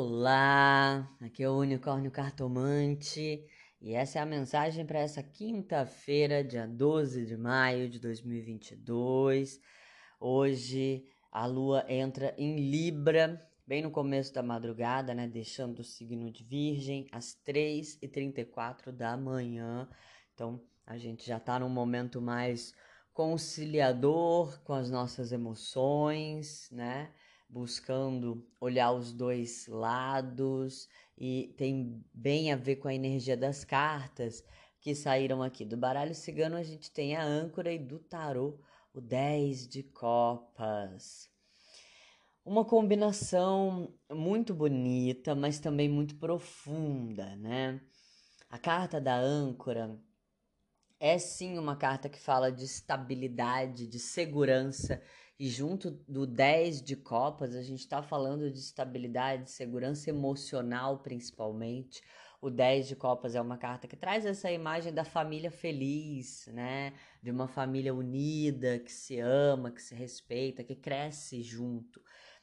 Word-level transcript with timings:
Olá, 0.00 1.12
aqui 1.20 1.42
é 1.42 1.50
o 1.50 1.58
Unicórnio 1.58 2.08
Cartomante 2.08 3.44
e 3.80 3.94
essa 3.94 4.20
é 4.20 4.22
a 4.22 4.26
mensagem 4.26 4.86
para 4.86 5.00
essa 5.00 5.24
quinta-feira, 5.24 6.44
dia 6.44 6.68
12 6.68 7.26
de 7.26 7.36
maio 7.36 7.88
de 7.88 7.98
2022. 7.98 9.60
Hoje 10.20 11.04
a 11.32 11.46
lua 11.46 11.84
entra 11.88 12.32
em 12.38 12.70
Libra, 12.70 13.44
bem 13.66 13.82
no 13.82 13.90
começo 13.90 14.32
da 14.32 14.40
madrugada, 14.40 15.12
né? 15.12 15.26
Deixando 15.26 15.80
o 15.80 15.84
signo 15.84 16.30
de 16.30 16.44
Virgem 16.44 17.08
às 17.10 17.36
3h34 17.44 18.92
da 18.92 19.16
manhã. 19.16 19.88
Então 20.32 20.62
a 20.86 20.96
gente 20.96 21.26
já 21.26 21.38
está 21.38 21.58
num 21.58 21.68
momento 21.68 22.22
mais 22.22 22.72
conciliador 23.12 24.62
com 24.62 24.74
as 24.74 24.92
nossas 24.92 25.32
emoções, 25.32 26.68
né? 26.70 27.12
Buscando 27.48 28.46
olhar 28.60 28.92
os 28.92 29.12
dois 29.12 29.66
lados 29.66 30.88
e 31.16 31.54
tem 31.56 32.04
bem 32.12 32.52
a 32.52 32.56
ver 32.56 32.76
com 32.76 32.88
a 32.88 32.94
energia 32.94 33.36
das 33.36 33.64
cartas 33.64 34.44
que 34.80 34.94
saíram 34.94 35.42
aqui. 35.42 35.64
Do 35.64 35.76
baralho 35.76 36.14
cigano 36.14 36.56
a 36.56 36.62
gente 36.62 36.90
tem 36.90 37.16
a 37.16 37.24
âncora 37.24 37.72
e 37.72 37.78
do 37.78 37.98
tarô 37.98 38.58
o 38.92 39.00
10 39.00 39.68
de 39.68 39.82
copas. 39.82 41.30
Uma 42.44 42.64
combinação 42.64 43.94
muito 44.10 44.54
bonita, 44.54 45.34
mas 45.34 45.58
também 45.58 45.88
muito 45.88 46.16
profunda, 46.16 47.36
né? 47.36 47.80
A 48.48 48.58
carta 48.58 49.00
da 49.00 49.16
âncora 49.16 50.00
é 50.98 51.18
sim 51.18 51.58
uma 51.58 51.76
carta 51.76 52.08
que 52.08 52.18
fala 52.18 52.50
de 52.50 52.64
estabilidade, 52.64 53.86
de 53.86 53.98
segurança 53.98 55.02
e 55.38 55.48
junto 55.48 55.92
do 56.08 56.26
10 56.26 56.82
de 56.82 56.96
copas, 56.96 57.54
a 57.54 57.62
gente 57.62 57.78
está 57.78 58.02
falando 58.02 58.50
de 58.50 58.58
estabilidade, 58.58 59.50
segurança 59.50 60.10
emocional 60.10 60.98
principalmente. 60.98 62.02
O 62.40 62.50
10 62.50 62.88
de 62.88 62.96
copas 62.96 63.36
é 63.36 63.40
uma 63.40 63.56
carta 63.56 63.86
que 63.86 63.96
traz 63.96 64.26
essa 64.26 64.50
imagem 64.50 64.92
da 64.92 65.04
família 65.04 65.50
feliz, 65.50 66.48
né? 66.48 66.92
De 67.22 67.30
uma 67.30 67.46
família 67.46 67.94
unida, 67.94 68.80
que 68.80 68.92
se 68.92 69.20
ama, 69.20 69.70
que 69.70 69.82
se 69.82 69.94
respeita, 69.94 70.64
que 70.64 70.74
cresce 70.74 71.42
junto. 71.42 72.00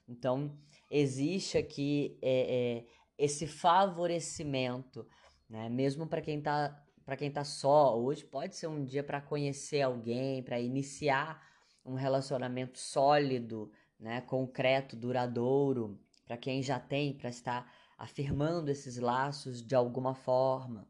Então, 0.07 0.57
existe 0.89 1.57
aqui 1.57 2.17
é, 2.21 2.83
é, 2.83 2.85
esse 3.17 3.45
favorecimento, 3.45 5.05
né? 5.49 5.67
Mesmo 5.69 6.07
para 6.07 6.21
quem 6.21 6.37
está 6.39 6.81
para 7.05 7.15
quem 7.15 7.29
tá 7.29 7.43
só, 7.43 7.95
hoje 7.99 8.25
pode 8.25 8.55
ser 8.55 8.65
um 8.65 8.83
dia 8.83 9.03
para 9.03 9.21
conhecer 9.21 9.81
alguém, 9.83 10.41
para 10.41 10.59
iniciar 10.59 11.39
um 11.85 11.93
relacionamento 11.93 12.79
sólido, 12.79 13.71
né, 13.99 14.21
concreto, 14.21 14.95
duradouro, 14.95 15.99
para 16.25 16.37
quem 16.37 16.61
já 16.63 16.79
tem, 16.79 17.13
para 17.13 17.29
estar 17.29 17.71
afirmando 17.97 18.71
esses 18.71 18.97
laços 18.97 19.61
de 19.61 19.75
alguma 19.75 20.15
forma. 20.15 20.87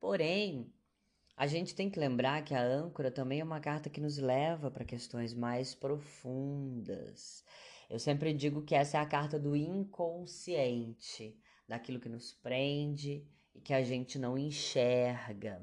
Porém, 0.00 0.72
a 1.36 1.46
gente 1.46 1.74
tem 1.74 1.90
que 1.90 1.98
lembrar 1.98 2.42
que 2.42 2.54
a 2.54 2.62
âncora 2.62 3.10
também 3.10 3.40
é 3.40 3.44
uma 3.44 3.60
carta 3.60 3.90
que 3.90 4.00
nos 4.00 4.18
leva 4.18 4.70
para 4.70 4.84
questões 4.84 5.34
mais 5.34 5.74
profundas. 5.74 7.44
Eu 7.90 7.98
sempre 7.98 8.32
digo 8.32 8.62
que 8.62 8.74
essa 8.74 8.98
é 8.98 9.00
a 9.00 9.06
carta 9.06 9.38
do 9.38 9.54
inconsciente, 9.54 11.38
daquilo 11.68 12.00
que 12.00 12.08
nos 12.08 12.32
prende 12.32 13.26
e 13.54 13.60
que 13.60 13.74
a 13.74 13.82
gente 13.82 14.18
não 14.18 14.38
enxerga 14.38 15.62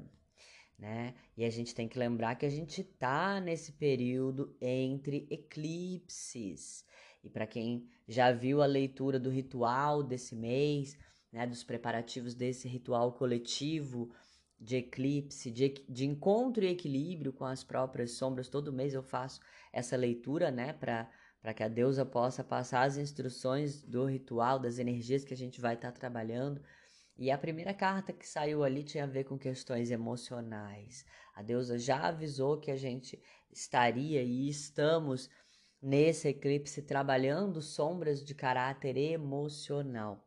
né? 0.82 1.14
E 1.36 1.44
a 1.44 1.50
gente 1.50 1.76
tem 1.76 1.86
que 1.86 1.96
lembrar 1.96 2.34
que 2.34 2.44
a 2.44 2.50
gente 2.50 2.82
tá 2.82 3.40
nesse 3.40 3.70
período 3.70 4.56
entre 4.60 5.28
eclipses. 5.30 6.84
E 7.22 7.30
para 7.30 7.46
quem 7.46 7.88
já 8.08 8.32
viu 8.32 8.60
a 8.60 8.66
leitura 8.66 9.20
do 9.20 9.30
ritual 9.30 10.02
desse 10.02 10.34
mês, 10.34 10.98
né, 11.32 11.46
dos 11.46 11.62
preparativos 11.62 12.34
desse 12.34 12.66
ritual 12.66 13.12
coletivo 13.12 14.12
de 14.58 14.74
eclipse, 14.76 15.52
de, 15.52 15.68
de 15.88 16.04
encontro 16.04 16.64
e 16.64 16.70
equilíbrio 16.70 17.32
com 17.32 17.44
as 17.44 17.62
próprias 17.62 18.10
sombras, 18.12 18.48
todo 18.48 18.72
mês 18.72 18.92
eu 18.92 19.04
faço 19.04 19.40
essa 19.72 19.96
leitura, 19.96 20.50
né, 20.50 20.72
para 20.72 21.08
para 21.40 21.52
que 21.52 21.64
a 21.64 21.68
deusa 21.68 22.06
possa 22.06 22.44
passar 22.44 22.84
as 22.84 22.96
instruções 22.96 23.82
do 23.82 24.04
ritual, 24.04 24.60
das 24.60 24.78
energias 24.78 25.24
que 25.24 25.34
a 25.34 25.36
gente 25.36 25.60
vai 25.60 25.74
estar 25.74 25.90
tá 25.90 25.98
trabalhando 25.98 26.62
e 27.22 27.30
a 27.30 27.38
primeira 27.38 27.72
carta 27.72 28.12
que 28.12 28.28
saiu 28.28 28.64
ali 28.64 28.82
tinha 28.82 29.04
a 29.04 29.06
ver 29.06 29.22
com 29.22 29.38
questões 29.38 29.92
emocionais. 29.92 31.06
A 31.32 31.40
deusa 31.40 31.78
já 31.78 32.08
avisou 32.08 32.58
que 32.58 32.68
a 32.68 32.76
gente 32.76 33.16
estaria 33.48 34.20
e 34.20 34.48
estamos 34.48 35.30
nesse 35.80 36.26
eclipse 36.26 36.82
trabalhando 36.82 37.62
sombras 37.62 38.24
de 38.24 38.34
caráter 38.34 38.96
emocional. 38.96 40.26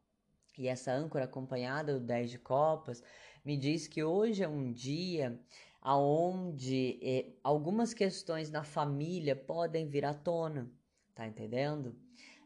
E 0.57 0.69
essa 0.69 0.94
âncora 0.94 1.25
acompanhada 1.25 2.00
do 2.00 2.00
10 2.00 2.31
de 2.31 2.39
copas 2.39 3.03
me 3.44 3.57
diz 3.57 3.89
que 3.89 4.01
hoje 4.01 4.41
é 4.41 4.47
um 4.47 4.72
dia 4.72 5.38
aonde 5.81 6.97
eh, 7.03 7.34
algumas 7.44 7.94
questões 7.94 8.50
na 8.50 8.63
família 8.63 9.35
podem 9.35 9.85
vir 9.85 10.05
à 10.05 10.13
tona, 10.13 10.72
tá 11.13 11.28
entendendo? 11.28 11.94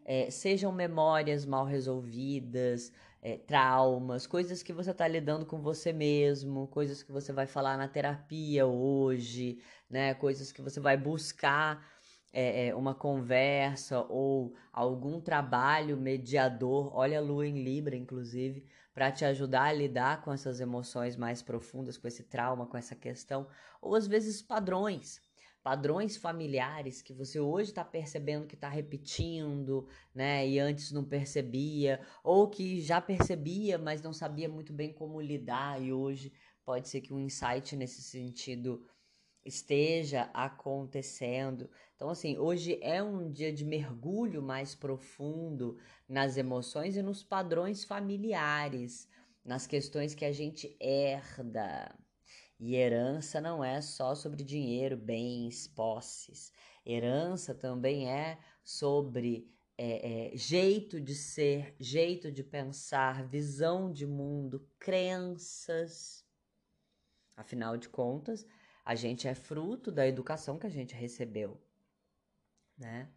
Eh, 0.04 0.32
sejam 0.32 0.72
memórias 0.72 1.46
mal 1.46 1.66
resolvidas, 1.66 2.92
é, 3.22 3.38
traumas, 3.38 4.26
coisas 4.26 4.64
que 4.64 4.72
você 4.72 4.92
está 4.92 5.08
lidando 5.08 5.46
com 5.46 5.62
você 5.62 5.92
mesmo, 5.92 6.68
coisas 6.68 7.04
que 7.04 7.12
você 7.12 7.34
vai 7.34 7.46
falar 7.46 7.78
na 7.78 7.88
terapia 7.88 8.66
hoje, 8.66 9.60
né? 9.90 10.14
Coisas 10.14 10.52
que 10.52 10.62
você 10.62 10.80
vai 10.80 10.96
buscar 10.96 11.86
é, 12.32 12.68
é, 12.68 12.76
uma 12.76 12.96
conversa 12.96 14.02
ou 14.10 14.56
algum 14.72 15.20
trabalho 15.20 15.98
mediador. 15.98 16.96
Olha 16.96 17.18
a 17.20 17.22
lua 17.22 17.48
em 17.48 17.64
Libra, 17.64 17.96
inclusive, 17.96 18.66
para 18.94 19.12
te 19.12 19.26
ajudar 19.26 19.64
a 19.64 19.74
lidar 19.74 20.22
com 20.22 20.32
essas 20.32 20.60
emoções 20.60 21.16
mais 21.16 21.42
profundas, 21.42 21.98
com 21.98 22.08
esse 22.08 22.24
trauma, 22.24 22.68
com 22.68 22.78
essa 22.78 22.96
questão, 22.96 23.48
ou 23.82 23.96
às 23.96 24.08
vezes 24.08 24.42
padrões 24.42 25.22
padrões 25.70 26.18
familiares 26.18 27.00
que 27.00 27.14
você 27.14 27.40
hoje 27.40 27.70
está 27.70 27.86
percebendo 27.86 28.48
que 28.48 28.56
está 28.56 28.68
repetindo, 28.68 29.88
né? 30.16 30.48
E 30.48 30.58
antes 30.58 30.92
não 30.92 31.04
percebia, 31.06 32.02
ou 32.24 32.50
que 32.50 32.82
já 32.82 33.00
percebia, 33.00 33.78
mas 33.78 34.02
não 34.02 34.12
sabia 34.12 34.50
muito 34.50 34.74
bem 34.74 34.92
como 34.92 35.22
lidar, 35.22 35.80
e 35.80 35.94
hoje 35.94 36.34
pode 36.66 36.90
ser 36.90 37.02
que 37.02 37.14
um 37.14 37.20
insight 37.20 37.76
nesse 37.76 38.02
sentido 38.02 38.84
esteja 39.46 40.24
acontecendo. 40.34 41.70
Então, 41.96 42.10
assim, 42.10 42.36
hoje 42.40 42.80
é 42.82 43.04
um 43.04 43.32
dia 43.32 43.54
de 43.54 43.64
mergulho 43.64 44.42
mais 44.42 44.74
profundo 44.74 45.78
nas 46.08 46.36
emoções 46.36 46.98
e 46.98 47.04
nos 47.04 47.22
padrões 47.22 47.84
familiares, 47.84 49.08
nas 49.46 49.68
questões 49.68 50.16
que 50.16 50.26
a 50.26 50.32
gente 50.32 50.76
herda. 50.80 51.96
E 52.60 52.76
herança 52.76 53.40
não 53.40 53.64
é 53.64 53.80
só 53.80 54.14
sobre 54.14 54.44
dinheiro, 54.44 54.98
bens, 54.98 55.68
posses. 55.68 56.52
Herança 56.86 57.56
também 57.56 58.10
é 58.10 58.38
sobre 58.64 59.50
é, 59.78 60.34
é, 60.34 60.38
jeito 60.38 61.00
de 61.00 61.16
ser, 61.16 61.74
jeito 61.80 62.30
de 62.30 62.44
pensar, 62.44 63.26
visão 63.26 63.90
de 63.90 64.06
mundo, 64.06 64.68
crenças. 64.78 66.26
Afinal 67.34 67.78
de 67.78 67.88
contas, 67.88 68.46
a 68.84 68.94
gente 68.94 69.26
é 69.26 69.34
fruto 69.34 69.90
da 69.90 70.06
educação 70.06 70.60
que 70.60 70.68
a 70.68 70.70
gente 70.70 70.94
recebeu, 70.94 71.62
né? 72.78 73.10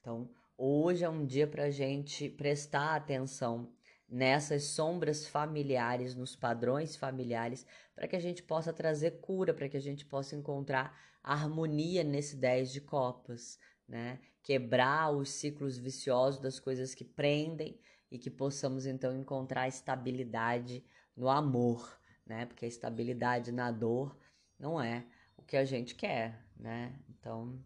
Então, 0.00 0.30
hoje 0.56 1.04
é 1.04 1.08
um 1.10 1.26
dia 1.26 1.46
para 1.46 1.64
a 1.64 1.70
gente 1.70 2.30
prestar 2.30 2.94
atenção 2.94 3.70
nessas 4.08 4.64
sombras 4.64 5.26
familiares, 5.26 6.14
nos 6.14 6.36
padrões 6.36 6.96
familiares, 6.96 7.66
para 7.94 8.06
que 8.06 8.16
a 8.16 8.20
gente 8.20 8.42
possa 8.42 8.72
trazer 8.72 9.20
cura, 9.20 9.52
para 9.52 9.68
que 9.68 9.76
a 9.76 9.80
gente 9.80 10.04
possa 10.04 10.36
encontrar 10.36 10.96
harmonia 11.22 12.04
nesse 12.04 12.36
10 12.36 12.72
de 12.72 12.80
copas, 12.80 13.58
né? 13.88 14.20
Quebrar 14.42 15.10
os 15.10 15.30
ciclos 15.30 15.76
viciosos 15.76 16.40
das 16.40 16.60
coisas 16.60 16.94
que 16.94 17.04
prendem 17.04 17.80
e 18.10 18.18
que 18.18 18.30
possamos 18.30 18.86
então 18.86 19.16
encontrar 19.16 19.66
estabilidade 19.66 20.84
no 21.16 21.28
amor, 21.28 21.98
né? 22.24 22.46
Porque 22.46 22.64
a 22.64 22.68
estabilidade 22.68 23.50
na 23.50 23.72
dor 23.72 24.16
não 24.58 24.80
é 24.80 25.04
o 25.36 25.42
que 25.42 25.56
a 25.56 25.64
gente 25.64 25.96
quer, 25.96 26.46
né? 26.56 26.96
Então, 27.08 27.60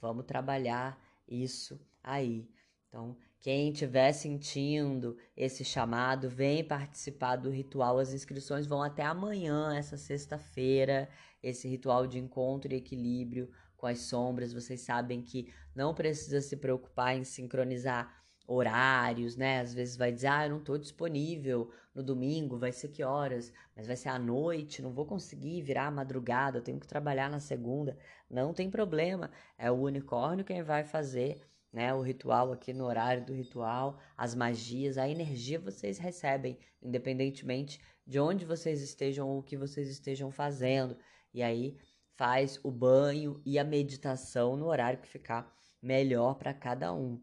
vamos 0.00 0.24
trabalhar 0.24 1.00
isso 1.26 1.80
aí. 2.02 2.48
Então, 2.88 3.16
quem 3.42 3.72
estiver 3.72 4.12
sentindo 4.12 5.16
esse 5.36 5.64
chamado, 5.64 6.28
vem 6.28 6.62
participar 6.62 7.34
do 7.34 7.50
ritual. 7.50 7.98
As 7.98 8.12
inscrições 8.12 8.68
vão 8.68 8.80
até 8.80 9.02
amanhã, 9.02 9.76
essa 9.76 9.96
sexta-feira. 9.96 11.08
Esse 11.42 11.66
ritual 11.66 12.06
de 12.06 12.20
encontro 12.20 12.72
e 12.72 12.76
equilíbrio 12.76 13.50
com 13.76 13.88
as 13.88 13.98
sombras. 13.98 14.52
Vocês 14.52 14.82
sabem 14.82 15.20
que 15.20 15.52
não 15.74 15.92
precisa 15.92 16.40
se 16.40 16.56
preocupar 16.56 17.16
em 17.16 17.24
sincronizar 17.24 18.22
horários, 18.46 19.36
né? 19.36 19.58
Às 19.58 19.74
vezes 19.74 19.96
vai 19.96 20.12
dizer, 20.12 20.28
ah, 20.28 20.46
eu 20.46 20.50
não 20.50 20.58
estou 20.58 20.78
disponível 20.78 21.68
no 21.92 22.02
domingo, 22.02 22.56
vai 22.56 22.70
ser 22.70 22.90
que 22.90 23.02
horas? 23.02 23.52
Mas 23.74 23.88
vai 23.88 23.96
ser 23.96 24.10
à 24.10 24.20
noite, 24.20 24.80
não 24.80 24.92
vou 24.92 25.04
conseguir 25.04 25.62
virar 25.62 25.90
madrugada, 25.90 26.58
eu 26.58 26.62
tenho 26.62 26.78
que 26.78 26.86
trabalhar 26.86 27.28
na 27.28 27.40
segunda. 27.40 27.98
Não 28.30 28.54
tem 28.54 28.70
problema, 28.70 29.32
é 29.58 29.68
o 29.68 29.80
unicórnio 29.80 30.44
quem 30.44 30.62
vai 30.62 30.84
fazer 30.84 31.40
né, 31.72 31.94
o 31.94 32.02
ritual 32.02 32.52
aqui 32.52 32.72
no 32.72 32.84
horário 32.84 33.24
do 33.24 33.32
ritual, 33.32 33.98
as 34.16 34.34
magias, 34.34 34.98
a 34.98 35.08
energia 35.08 35.58
vocês 35.58 35.98
recebem, 35.98 36.58
independentemente 36.82 37.80
de 38.06 38.20
onde 38.20 38.44
vocês 38.44 38.82
estejam 38.82 39.28
ou 39.28 39.38
o 39.38 39.42
que 39.42 39.56
vocês 39.56 39.88
estejam 39.88 40.30
fazendo. 40.30 40.96
E 41.32 41.42
aí 41.42 41.78
faz 42.16 42.60
o 42.62 42.70
banho 42.70 43.40
e 43.44 43.58
a 43.58 43.64
meditação 43.64 44.56
no 44.56 44.66
horário 44.66 45.00
que 45.00 45.08
ficar 45.08 45.50
melhor 45.80 46.34
para 46.34 46.52
cada 46.52 46.92
um. 46.92 47.20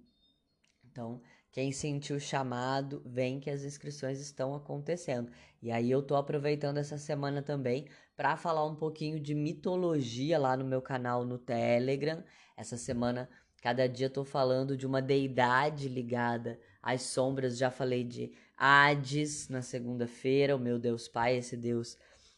Então, 0.83 1.21
quem 1.51 1.71
sentiu 1.71 2.17
o 2.17 2.19
chamado, 2.19 3.01
vem 3.05 3.39
que 3.39 3.49
as 3.49 3.63
inscrições 3.63 4.19
estão 4.19 4.53
acontecendo. 4.53 5.31
E 5.61 5.71
aí 5.71 5.89
eu 5.89 6.01
tô 6.01 6.15
aproveitando 6.15 6.77
essa 6.77 6.97
semana 6.97 7.41
também 7.41 7.87
para 8.15 8.37
falar 8.37 8.65
um 8.65 8.75
pouquinho 8.75 9.19
de 9.19 9.33
mitologia 9.33 10.37
lá 10.37 10.55
no 10.55 10.65
meu 10.65 10.81
canal 10.81 11.25
no 11.25 11.37
Telegram. 11.37 12.23
Essa 12.55 12.77
semana, 12.77 13.29
cada 13.59 13.87
dia 13.87 14.11
eu 14.13 14.25
falando 14.25 14.75
de 14.77 14.87
uma 14.87 15.01
deidade 15.01 15.87
ligada 15.87 16.59
às 16.81 17.03
sombras. 17.03 17.57
Já 17.57 17.69
falei 17.69 18.03
de 18.03 18.31
Hades 18.57 19.49
na 19.49 19.61
segunda-feira, 19.61 20.55
o 20.55 20.59
meu 20.59 20.79
Deus 20.79 21.07
Pai, 21.07 21.37
esse 21.37 21.55
deus 21.55 21.97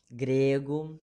grego. 0.09 1.00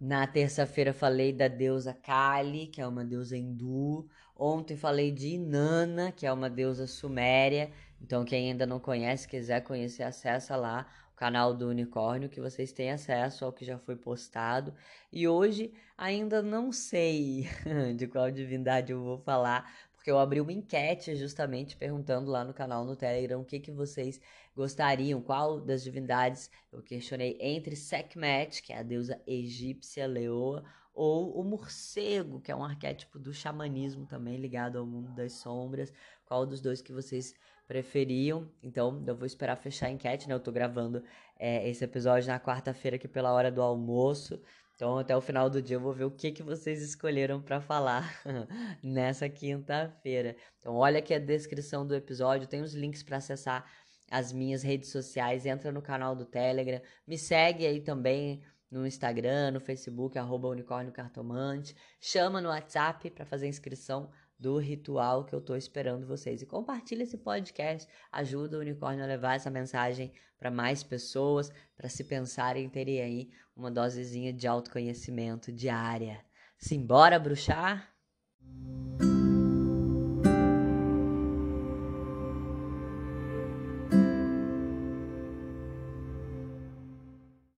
Na 0.00 0.26
terça-feira 0.26 0.92
falei 0.92 1.32
da 1.32 1.48
deusa 1.48 1.94
Kali, 1.94 2.66
que 2.66 2.80
é 2.80 2.86
uma 2.86 3.04
deusa 3.04 3.36
hindu. 3.36 4.08
Ontem 4.36 4.76
falei 4.76 5.12
de 5.12 5.28
Inanna, 5.28 6.10
que 6.10 6.26
é 6.26 6.32
uma 6.32 6.50
deusa 6.50 6.86
suméria. 6.86 7.70
Então, 8.00 8.24
quem 8.24 8.50
ainda 8.50 8.66
não 8.66 8.80
conhece, 8.80 9.28
quiser 9.28 9.60
conhecer, 9.62 10.02
acessa 10.02 10.56
lá 10.56 10.86
canal 11.22 11.54
do 11.54 11.68
Unicórnio, 11.68 12.28
que 12.28 12.40
vocês 12.40 12.72
têm 12.72 12.90
acesso 12.90 13.44
ao 13.44 13.52
que 13.52 13.64
já 13.64 13.78
foi 13.78 13.94
postado. 13.94 14.74
E 15.12 15.28
hoje 15.28 15.72
ainda 15.96 16.42
não 16.42 16.72
sei 16.72 17.46
de 17.96 18.08
qual 18.08 18.28
divindade 18.28 18.90
eu 18.90 19.00
vou 19.00 19.18
falar, 19.18 19.72
porque 19.94 20.10
eu 20.10 20.18
abri 20.18 20.40
uma 20.40 20.52
enquete 20.52 21.14
justamente 21.14 21.76
perguntando 21.76 22.28
lá 22.28 22.42
no 22.42 22.52
canal 22.52 22.84
no 22.84 22.96
Telegram 22.96 23.40
o 23.40 23.44
que, 23.44 23.60
que 23.60 23.70
vocês 23.70 24.20
gostariam, 24.56 25.22
qual 25.22 25.60
das 25.60 25.84
divindades 25.84 26.50
eu 26.72 26.82
questionei 26.82 27.38
entre 27.40 27.76
Sekhmet, 27.76 28.60
que 28.60 28.72
é 28.72 28.78
a 28.78 28.82
deusa 28.82 29.22
egípcia 29.24 30.08
leoa, 30.08 30.64
ou 30.92 31.38
o 31.38 31.44
morcego, 31.44 32.40
que 32.40 32.50
é 32.50 32.56
um 32.56 32.64
arquétipo 32.64 33.16
do 33.16 33.32
xamanismo 33.32 34.06
também 34.06 34.38
ligado 34.38 34.76
ao 34.76 34.84
mundo 34.84 35.14
das 35.14 35.34
sombras. 35.34 35.92
Qual 36.26 36.44
dos 36.44 36.60
dois 36.60 36.82
que 36.82 36.92
vocês 36.92 37.32
preferiam? 37.72 38.46
Então, 38.62 39.02
eu 39.06 39.16
vou 39.16 39.24
esperar 39.24 39.56
fechar 39.56 39.86
a 39.86 39.90
enquete, 39.90 40.28
né? 40.28 40.34
Eu 40.34 40.40
tô 40.40 40.52
gravando 40.52 41.02
é, 41.38 41.66
esse 41.70 41.82
episódio 41.82 42.28
na 42.28 42.38
quarta-feira 42.38 42.96
aqui 42.96 43.08
pela 43.08 43.32
hora 43.32 43.50
do 43.50 43.62
almoço. 43.62 44.38
Então, 44.76 44.98
até 44.98 45.16
o 45.16 45.22
final 45.22 45.48
do 45.48 45.62
dia 45.62 45.76
eu 45.76 45.80
vou 45.80 45.94
ver 45.94 46.04
o 46.04 46.10
que, 46.10 46.32
que 46.32 46.42
vocês 46.42 46.82
escolheram 46.82 47.40
para 47.40 47.62
falar 47.62 48.20
nessa 48.84 49.26
quinta-feira. 49.26 50.36
Então, 50.60 50.74
olha 50.74 50.98
aqui 50.98 51.14
a 51.14 51.18
descrição 51.18 51.86
do 51.86 51.94
episódio, 51.94 52.46
tem 52.46 52.60
os 52.60 52.74
links 52.74 53.02
para 53.02 53.16
acessar 53.16 53.64
as 54.10 54.34
minhas 54.34 54.62
redes 54.62 54.90
sociais, 54.90 55.46
entra 55.46 55.72
no 55.72 55.80
canal 55.80 56.14
do 56.14 56.26
Telegram, 56.26 56.82
me 57.06 57.16
segue 57.16 57.64
aí 57.64 57.80
também 57.80 58.42
no 58.70 58.86
Instagram, 58.86 59.52
no 59.52 59.60
Facebook, 59.60 60.18
arroba 60.18 60.48
unicórnio 60.48 60.92
cartomante. 60.92 61.74
Chama 61.98 62.38
no 62.38 62.50
WhatsApp 62.50 63.10
para 63.10 63.24
fazer 63.24 63.48
inscrição 63.48 64.10
do 64.42 64.58
ritual 64.58 65.24
que 65.24 65.32
eu 65.32 65.38
estou 65.38 65.56
esperando 65.56 66.04
vocês. 66.04 66.42
E 66.42 66.46
compartilha 66.46 67.04
esse 67.04 67.16
podcast, 67.16 67.88
ajuda 68.10 68.58
o 68.58 68.60
unicórnio 68.60 69.04
a 69.04 69.06
levar 69.06 69.36
essa 69.36 69.48
mensagem 69.48 70.12
para 70.36 70.50
mais 70.50 70.82
pessoas, 70.82 71.52
para 71.76 71.88
se 71.88 72.02
pensarem 72.02 72.68
terem 72.68 73.00
aí 73.00 73.30
uma 73.56 73.70
dosezinha 73.70 74.32
de 74.32 74.48
autoconhecimento 74.48 75.52
diária. 75.52 76.20
Simbora 76.58 77.20
bruxar? 77.20 77.94